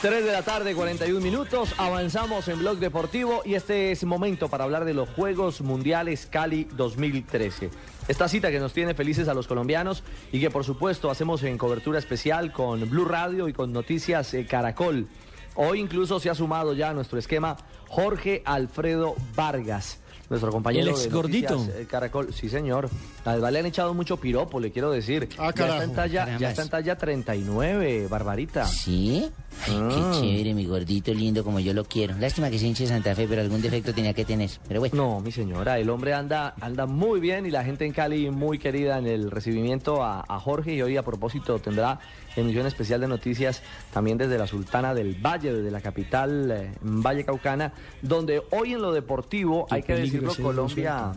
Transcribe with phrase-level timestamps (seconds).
[0.00, 1.74] Tres de la tarde, 41 minutos.
[1.76, 6.68] Avanzamos en Blog Deportivo y este es momento para hablar de los Juegos Mundiales Cali
[6.76, 7.68] 2013.
[8.06, 11.58] Esta cita que nos tiene felices a los colombianos y que por supuesto hacemos en
[11.58, 15.08] cobertura especial con Blue Radio y con Noticias eh, Caracol.
[15.56, 17.56] Hoy incluso se ha sumado ya a nuestro esquema
[17.88, 19.98] Jorge Alfredo Vargas.
[20.30, 21.54] Nuestro compañero El ex de gordito.
[21.54, 22.90] Noticias, eh, Caracol, sí señor.
[23.24, 25.28] Además le han echado mucho piropo, le quiero decir.
[25.38, 25.82] Ah, ya, está carajo.
[25.82, 28.66] en talla, ya está en talla 39, Barbarita.
[28.66, 29.30] ¿Sí?
[29.66, 30.10] Ay, Ah.
[30.12, 32.14] qué chévere, mi gordito lindo como yo lo quiero.
[32.18, 34.50] Lástima que se hinche Santa Fe, pero algún defecto tenía que tener.
[34.66, 34.94] Pero bueno.
[34.94, 38.58] No, mi señora, el hombre anda, anda muy bien y la gente en Cali muy
[38.58, 41.98] querida en el recibimiento a, a Jorge y hoy a propósito tendrá
[42.36, 47.24] emisión especial de noticias también desde la Sultana del Valle, desde la capital eh, Valle
[47.24, 51.12] Caucana, donde hoy en lo deportivo, Qué hay que decirlo, Colombia,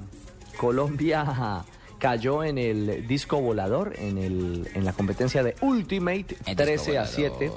[0.58, 1.64] Colombia
[2.00, 7.02] cayó en el disco volador, en, el, en la competencia de Ultimate El 13 a
[7.04, 7.52] disco 7.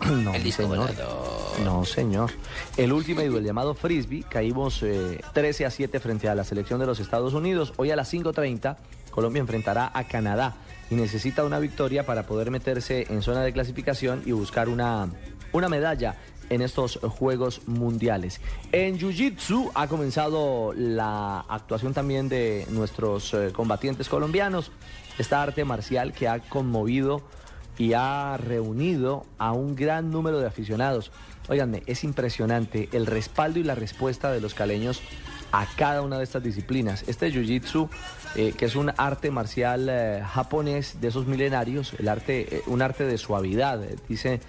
[0.24, 0.78] No, El disco señor.
[0.78, 1.60] volador.
[1.64, 2.30] No, señor.
[2.76, 6.86] El último el llamado Frisbee, caímos eh, 13 a 7 frente a la selección de
[6.86, 7.72] los Estados Unidos.
[7.76, 8.76] Hoy a las 5.30,
[9.10, 10.56] Colombia enfrentará a Canadá
[10.90, 15.08] y necesita una victoria para poder meterse en zona de clasificación y buscar una,
[15.52, 16.16] una medalla
[16.50, 18.40] en estos Juegos Mundiales.
[18.72, 24.70] En Jiu-Jitsu ha comenzado la actuación también de nuestros eh, combatientes colombianos,
[25.18, 27.22] esta arte marcial que ha conmovido
[27.78, 31.12] y ha reunido a un gran número de aficionados.
[31.48, 35.00] Óiganme, es impresionante el respaldo y la respuesta de los caleños
[35.52, 37.04] a cada una de estas disciplinas.
[37.06, 37.88] Este Jiu-Jitsu,
[38.34, 42.82] eh, que es un arte marcial eh, japonés de esos milenarios, el arte, eh, un
[42.82, 44.40] arte de suavidad, dice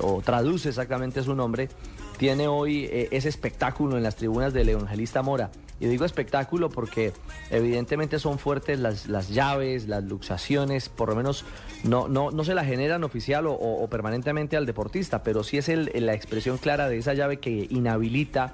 [0.00, 1.70] o traduce exactamente su nombre,
[2.18, 5.50] tiene hoy ese espectáculo en las tribunas del Evangelista Mora.
[5.82, 7.12] Y digo espectáculo porque
[7.50, 11.44] evidentemente son fuertes las, las llaves, las luxaciones, por lo menos
[11.82, 15.90] no, no, no se la generan oficial o, permanentemente al deportista, pero sí es el-
[16.06, 18.52] la expresión clara de esa llave que inhabilita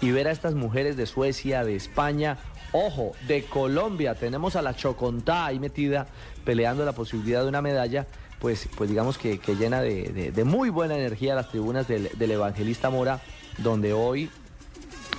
[0.00, 2.38] y ver a estas mujeres de Suecia, de España,
[2.70, 6.06] ojo, de Colombia, tenemos a la Chocontá ahí metida
[6.44, 8.06] peleando la posibilidad de una medalla,
[8.38, 12.08] pues, pues digamos que, que llena de, de- de muy buena energía las tribunas del,
[12.16, 13.20] del Evangelista Mora,
[13.58, 14.30] donde hoy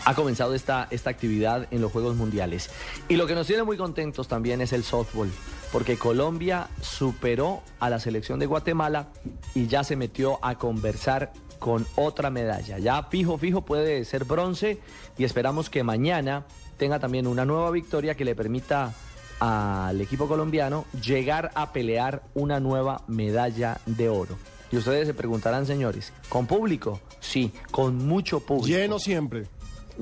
[0.09, 2.71] ha comenzado esta, esta actividad en los Juegos Mundiales.
[3.09, 5.29] Y lo que nos tiene muy contentos también es el softball,
[5.71, 9.09] porque Colombia superó a la selección de Guatemala
[9.53, 12.79] y ya se metió a conversar con otra medalla.
[12.79, 14.79] Ya fijo, fijo puede ser bronce
[15.15, 16.47] y esperamos que mañana
[16.77, 18.95] tenga también una nueva victoria que le permita
[19.39, 24.39] al equipo colombiano llegar a pelear una nueva medalla de oro.
[24.71, 26.99] Y ustedes se preguntarán, señores, ¿con público?
[27.19, 29.45] Sí, con mucho público Lleno siempre.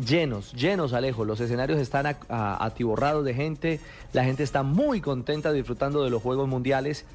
[0.06, 1.26] Llenos, llenos, Alejo.
[1.26, 3.80] Los escenarios están a- a- atiborrados de gente.
[4.14, 7.06] La gente está muy contenta disfrutando de los Juegos Mundiales.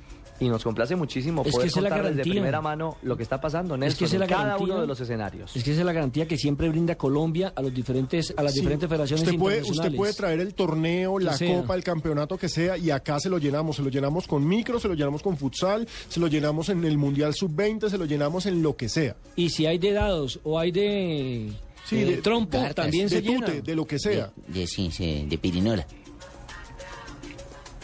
[0.40, 3.92] Y nos complace muchísimo Es poder contarles de primera mano lo que está pasando, Nelson,
[3.92, 4.64] Es que es la en cada garantía.
[4.74, 5.54] uno de los escenarios.
[5.54, 8.54] Es que esa es la garantía que siempre brinda Colombia a los diferentes a las
[8.54, 9.90] Sí, diferentes federaciones usted puede, internacionales.
[9.92, 11.60] usted puede traer el torneo, la sea.
[11.60, 13.76] copa, el campeonato que sea, y acá se lo llenamos.
[13.76, 16.98] Se lo llenamos con micro, se lo llenamos con futsal, se lo llenamos en el
[16.98, 19.14] Mundial Sub-20, se lo llenamos en lo que sea.
[19.36, 21.52] Y si hay de dados o hay de,
[21.84, 23.46] Sí, de de- trompo, cartas, también De se llena.
[23.46, 24.32] tute, de lo que sea.
[24.46, 25.86] De, de- sí, sí, de pirinola.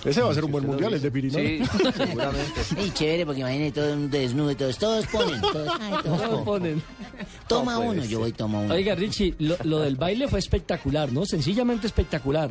[0.04, 1.10] Ese va a ser un buen mundial, el de.
[1.10, 1.44] Pirinola.
[1.44, 1.60] Sí,
[1.96, 2.60] seguramente.
[2.78, 5.40] Ey, chévere, porque imagínate todo un desnudo, todos, todos ponen.
[5.40, 6.82] Todos, ay, todos Todos ponen.
[7.48, 8.10] Toma No uno, ser.
[8.10, 8.74] yo voy, toma uno.
[8.74, 11.26] Oiga, Richie, lo, lo del baile fue espectacular, ¿no?
[11.26, 12.50] Sencillamente espectacular.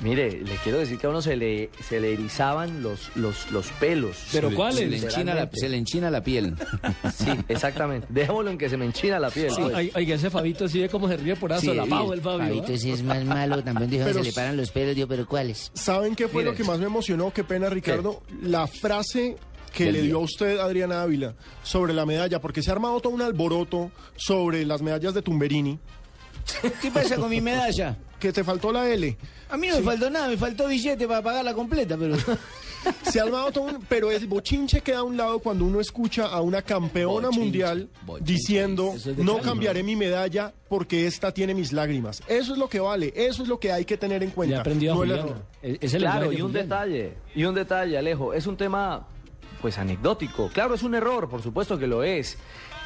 [0.00, 3.68] Mire, le quiero decir que a uno se le, se le erizaban los, los, los
[3.78, 4.16] pelos.
[4.32, 6.54] ¿Pero le- Se le enchina la- se le enchina la piel.
[7.16, 8.06] Sí, exactamente.
[8.10, 9.52] Dejémoslo en que se me enchina la piel.
[9.56, 9.74] pues.
[9.74, 12.20] Ay- Oiga, ese Fabito sí ve cómo se ríe por eso, Sí, la pavo el
[12.20, 12.38] Fabio.
[12.62, 15.06] Fabito sí es más malo, también dijo que Pero se le paran los pelos, digo,
[15.08, 15.70] pero ¿cuáles?
[15.74, 17.32] ¿Saben qué fue lo que más me emocionó?
[17.32, 18.22] Qué pena, Ricardo.
[18.42, 19.36] La frase
[19.72, 23.12] que le dio a usted Adriana Ávila sobre la medalla, porque se ha armado todo
[23.12, 25.78] un alboroto sobre las medallas de Tumberini.
[26.82, 27.96] ¿Qué pasa con mi medalla?
[28.24, 29.14] Que te faltó la L.
[29.50, 32.16] A mí no me faltó nada, me faltó billete para pagarla completa, pero...
[33.10, 36.26] Se ha armado todo un- pero el bochinche queda a un lado cuando uno escucha
[36.26, 38.32] a una campeona Bochinche, mundial bochinche.
[38.32, 42.22] diciendo es no Cali, cambiaré mi medalla porque esta tiene mis lágrimas.
[42.28, 44.56] Eso es lo que vale, eso es lo que hay que tener en Le cuenta.
[44.56, 45.42] ha aprendido a no error.
[45.62, 46.62] Es es el Claro, y un Juliana.
[46.62, 49.06] detalle, y un detalle, Alejo, es un tema
[49.64, 50.50] pues anecdótico.
[50.52, 52.36] Claro, es un error, por supuesto que lo es,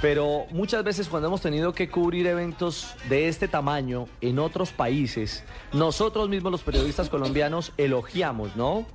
[0.00, 5.42] pero muchas veces cuando hemos tenido que cubrir eventos de este tamaño en otros países,
[5.72, 8.86] nosotros mismos los periodistas colombianos elogiamos, ¿no?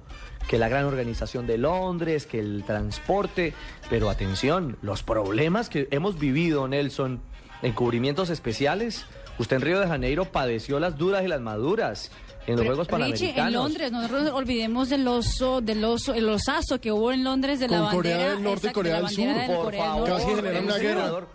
[0.48, 3.54] Que la gran organización de Londres, que el transporte,
[3.90, 7.20] pero atención, los problemas que hemos vivido, Nelson,
[7.64, 9.08] en cubrimientos especiales,
[9.40, 12.12] usted en Río de Janeiro padeció las duras y las maduras.
[12.46, 13.36] En los Juegos Panamericanos.
[13.36, 17.24] Richie, en Londres, no nos olvidemos del oso, del oso, el osazo que hubo en
[17.24, 18.34] Londres de la Con Corea bandera.
[18.36, 20.10] del Norte y exacto, Corea del Sur, por Corea favor.
[20.10, 21.28] Casi generaron una guerra.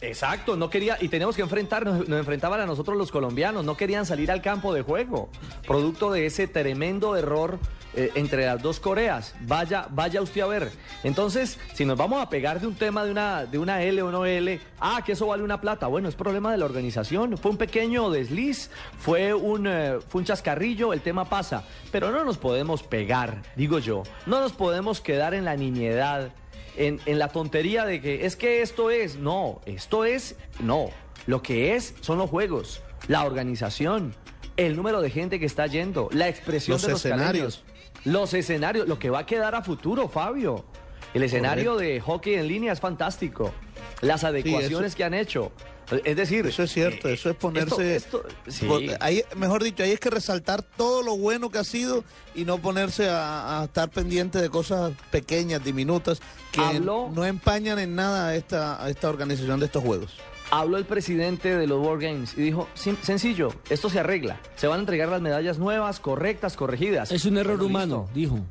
[0.00, 4.04] Exacto, no quería, y teníamos que enfrentarnos, nos enfrentaban a nosotros los colombianos, no querían
[4.04, 5.30] salir al campo de juego,
[5.66, 7.58] producto de ese tremendo error
[7.96, 9.34] eh, entre las dos Coreas.
[9.40, 10.70] Vaya, vaya usted a ver.
[11.02, 14.10] Entonces, si nos vamos a pegar de un tema de una, de una L o
[14.10, 15.86] no L, ah, que eso vale una plata.
[15.86, 17.36] Bueno, es problema de la organización.
[17.38, 21.64] Fue un pequeño desliz, fue un, eh, fue un chascarrillo, el tema pasa.
[21.90, 24.02] Pero no nos podemos pegar, digo yo.
[24.26, 26.30] No nos podemos quedar en la niñedad
[26.76, 30.90] en, en la tontería de que es que esto es, no, esto es, no,
[31.26, 34.14] lo que es son los juegos, la organización,
[34.56, 37.56] el número de gente que está yendo, la expresión Los de los escenarios.
[37.58, 37.75] caleños,
[38.06, 40.64] los escenarios, lo que va a quedar a futuro, Fabio.
[41.12, 43.52] El escenario de hockey en línea es fantástico,
[44.00, 45.50] las adecuaciones eso- que han hecho,
[46.04, 47.96] es decir, Eso es cierto, eh, eso es ponerse...
[47.96, 48.88] esto- esto- po- sí.
[49.00, 52.04] ahí, mejor dicho, ahí es que resaltar todo lo bueno que ha sido
[52.34, 56.20] y no ponerse a, a estar pendiente de cosas pequeñas, diminutas,
[56.52, 60.12] que Habló- no empañan en nada a esta, a esta organización de estos juegos.
[60.50, 64.38] Habló el presidente de los World Games y dijo, "Sim- sencillo, esto se arregla.
[64.54, 67.10] Se van a entregar las medallas nuevas, correctas, corregidas.
[67.10, 68.34] Es un error humano, listo.
[68.36, 68.46] dijo.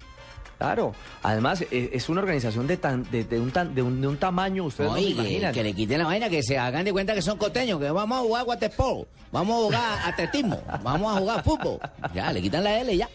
[0.57, 0.94] Claro.
[1.21, 4.15] Además, e- es una organización de, tan, de, de un, tan, de, un, de un
[4.18, 5.53] tamaño, ustedes no se Oye, que, imaginan.
[5.53, 8.18] que le quiten la vaina, que se hagan de cuenta que son costeños, que vamos
[8.18, 11.80] a jugar waterpolo, vamos a jugar atletismo, vamos a jugar fútbol.
[12.13, 13.09] Ya, le quitan la L y ya.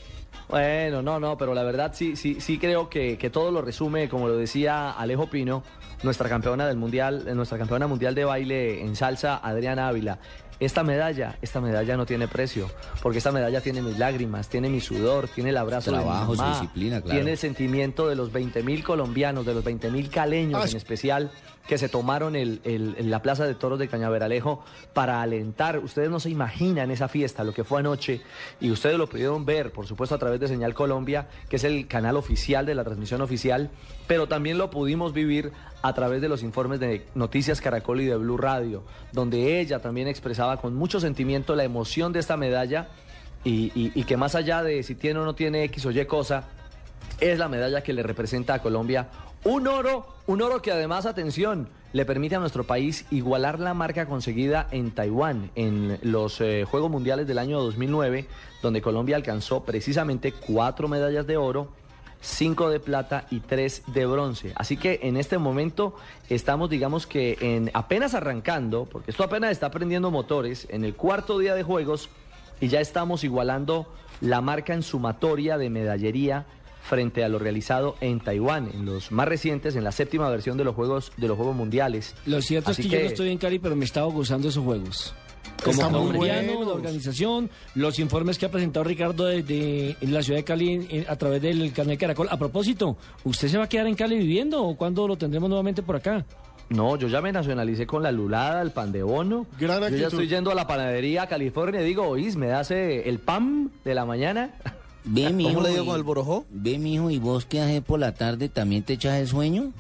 [0.49, 4.09] Bueno, no, no, pero la verdad sí, sí, sí creo que, que todo lo resume,
[4.09, 5.63] como lo decía Alejo Pino,
[6.03, 10.19] nuestra campeona del mundial, nuestra campeona mundial de baile en salsa, Adriana Ávila.
[10.61, 12.71] Esta medalla, esta medalla no tiene precio,
[13.03, 16.37] porque esta medalla tiene mis lágrimas, tiene mi sudor, tiene el abrazo Trabajo, de mi
[16.37, 17.17] su mamá, disciplina, claro.
[17.17, 20.77] tiene el sentimiento de los 20 mil colombianos, de los 20 mil caleños Ah, en
[20.77, 21.31] especial,
[21.67, 24.63] que se tomaron el, el- en la Plaza de Toros de Cañaveralejo
[24.93, 25.79] para alentar.
[25.79, 28.21] Ustedes no se imaginan esa fiesta, lo que fue anoche,
[28.61, 31.87] y ustedes lo pudieron ver, por supuesto, a través de Señal Colombia, que es el
[31.87, 33.71] canal oficial de la transmisión oficial,
[34.07, 38.17] pero también lo pudimos vivir a través de los informes de Noticias Caracol y de
[38.17, 38.83] Blue Radio,
[39.13, 42.89] donde ella también expresaba con mucho sentimiento la emoción de esta medalla
[43.45, 46.45] y, que más allá de si tiene o no tiene X o Y cosa,
[47.21, 49.09] es la medalla que le representa a Colombia.
[49.45, 54.07] Un oro, un oro que además, atención, le permite a nuestro país igualar la marca
[54.07, 58.27] conseguida en Taiwán en los eh, Juegos Mundiales del año 2009,
[58.63, 61.73] donde Colombia alcanzó precisamente cuatro medallas de oro,
[62.21, 64.53] cinco de plata y tres de bronce.
[64.57, 65.95] Así que en este momento
[66.29, 71.39] estamos, digamos que en apenas arrancando, porque esto apenas está prendiendo motores, en el cuarto
[71.39, 72.09] día de Juegos
[72.61, 73.87] y ya estamos igualando
[74.21, 76.47] la marca en sumatoria de medallería
[76.83, 80.65] frente a lo realizado en Taiwán, en los más recientes, en la séptima versión de
[80.65, 82.15] los Juegos, de los Juegos Mundiales.
[82.27, 84.65] Lo cierto Así es que, yo no estoy en Cali, pero me estaba gozando esos
[84.65, 85.15] juegos.
[85.65, 90.71] Como colombiano, la organización, los informes que ha presentado Ricardo desde la ciudad de Cali
[90.73, 92.29] en- en- a través del canal Caracol.
[92.31, 95.83] A propósito, ¿usted se va a quedar en Cali viviendo o cuándo lo tendremos nuevamente
[95.83, 96.25] por acá?
[96.71, 99.47] No, yo ya me nacionalicé con la lulada, el pan de bono.
[99.59, 102.71] Gran yo ya estoy yendo a la panadería a California y digo, oís, ¿me das
[102.71, 104.51] eh, el pan de la mañana?
[105.05, 106.45] Ve, mi ¿Cómo le digo y- con el borojó?
[106.49, 108.49] Ve, mi hijo, ¿y vos qué haces por la tarde?
[108.49, 109.73] ¿También te echas el sueño?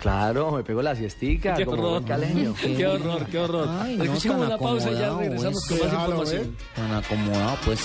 [0.00, 2.04] Claro, me pego la siestica Qué como horror.
[2.04, 2.54] caleño.
[2.60, 3.68] Qué horror, qué horror.
[3.82, 6.56] Ay, no, Escuchemos la pausa y ya regresamos con más información.
[6.74, 7.80] Tan acomodado, pues.